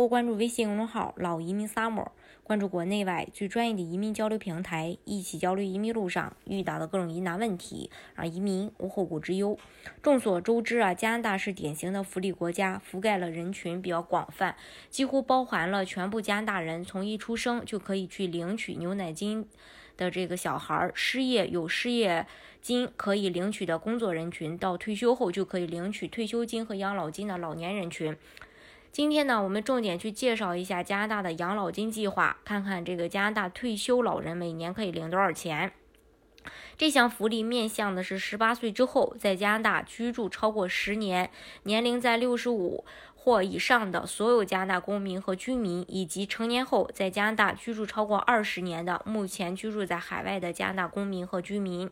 [0.00, 2.06] 或关注微信公众号“老移民 summer”，
[2.42, 9.58] 关注国内外最专业的移民交流平台，一起交流移民路上遇到的各种疑难问题，让移民无后顾之忧。
[10.02, 14.56] 众所周知啊，加拿大是典型的福利国家，覆盖了人群比较广泛，
[14.88, 19.46] 几乎包含了全部加拿大人，从一出生就可以去领取牛奶金
[19.98, 22.26] 的这个小孩儿，失业有失业
[22.62, 28.16] 金可以领取的工作人群，到退休后就可以领取退休金和养老金的老年人群。
[28.92, 35.72] 今天呢，我们重点去介绍一下加拿大的养老金计划，看看这个加拿大退休老人每年可以领多少钱。
[36.76, 41.30] 这项福利面向的是十八岁之后在加拿大居住超过十年、
[41.62, 51.88] 年龄在六十五或以上的所有加拿大公民和居民，以及成年后在加拿大居住超过二十年的目前居住在海外的加拿大公民和居民。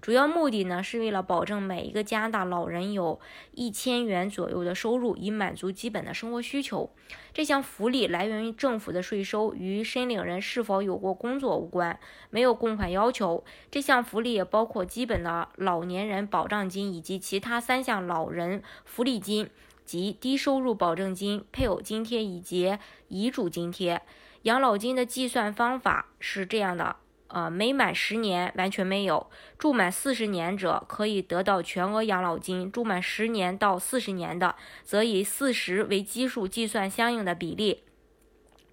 [0.00, 3.20] 主要目的呢，是为了保证每一个加拿大老人有
[3.52, 6.90] 一千元左右的收入，以满足基本的生活需求。
[7.34, 13.44] 这项福利来源于政府的税收，与申领人是否有过工作无关，没有供款要求。
[13.70, 19.50] 这项福利也包括基本的老年人保障金以及其他三项老人福利金
[19.84, 24.00] 及低收入保证金、配偶津贴以及遗嘱津贴。
[24.42, 26.96] 养老金的计算方法是这样的。
[27.32, 37.84] 呃，每满十年完全没有，住满四十年者可以得到全额养老金；住满十年到四十年的，则以四十为基数计算相应的比例。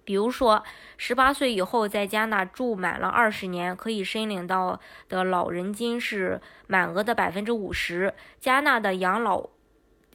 [0.04, 0.64] 比如说，
[0.96, 8.14] 十八岁以后在加拿大住满了二十年，可以申领到的老人金是满额的百分之五十。
[8.40, 9.50] 加纳的养老。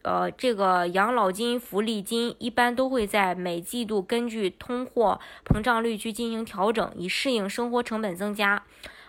[0.04, 8.64] 呃，这个养老金、福利金一般都会在每季度根据通货膨胀率去进行调整，以适应生活成本增加。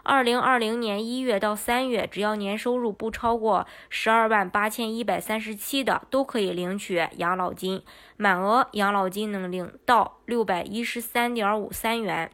[0.05, 7.83] 二零二零年一月到三月，只要年收入不超过十二万八千一百三十七的，都可以领取养老金，
[8.17, 12.31] 满额养老金能领到六百一十三点五三元。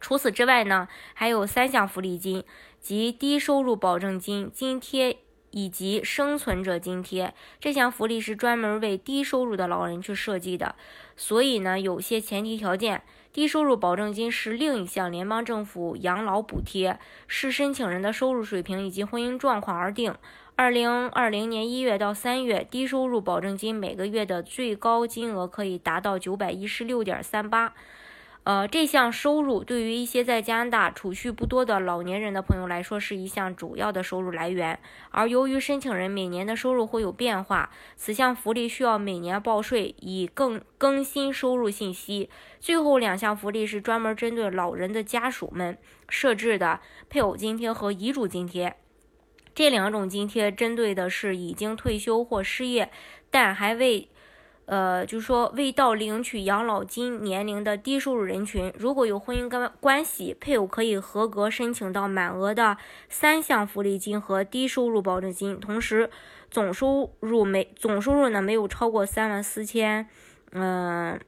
[0.00, 2.44] 除此之外呢，还有三项福利金
[2.80, 5.18] 及低收入保证金津贴。
[5.50, 10.74] 以及生存者津贴这项福利是专门为低收入的老人去设计的，
[11.16, 13.02] 所以呢，有些前提条件。
[13.30, 16.98] 低收入保证金是另一项联邦政府养老补贴，
[17.28, 20.12] 视申请人的收入水平以及婚姻状况而定。
[20.56, 27.74] 二零二零年一月到三月，低收入保证金每个月的最高金额可以达到九百一十六点三八。
[28.48, 34.80] 呃，这项收入对于一些在加拿大储蓄不多的老年人的朋友来说，是一项主要的收入来源。
[35.10, 42.30] 而由于申请人每年的收入会有变化，此项福利需要每年报税，以更更新收入信息。
[42.58, 45.76] 最后两项福利是专门针对老人的家属们
[46.08, 46.80] 设置的
[47.10, 48.76] 配偶津贴和遗嘱津贴。
[49.54, 52.90] 这两种津贴针对的是已经退休或失业，
[53.30, 54.08] 但还未。
[54.70, 62.76] 呃，就是说未到领取养老金年龄的低收入人群，如果有婚姻关关系，配偶可以合格申请到满额的
[63.08, 66.10] 三项福利金和低收入保证金，同时
[66.50, 70.06] 总收入没总收入呢没有超过三万四千，
[70.52, 71.18] 嗯。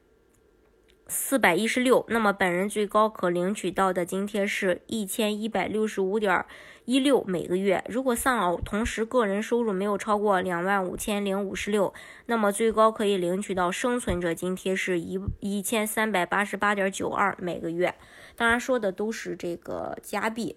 [1.10, 6.46] 四百一十六，那么本人最高可领取到的津贴是一千一百六十五点
[6.84, 7.82] 一六每个月。
[7.88, 11.92] 如果丧偶，同时个人收入没有超过两万五千零五十六，
[12.26, 17.92] 那么最高可以领取到生存者津贴是一一千三百八十八点九二每个月。
[18.36, 20.56] 当然说的都是这个加币。